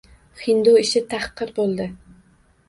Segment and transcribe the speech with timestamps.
[0.45, 1.89] Hindu ishi tahqir bo’ldi